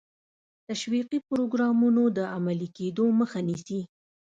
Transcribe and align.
تشویقي 0.67 1.19
پروګرامونو 1.29 2.03
د 2.17 2.19
عملي 2.35 2.69
کېدو 2.77 3.05
مخه 3.19 3.39
نیسي. 3.47 3.81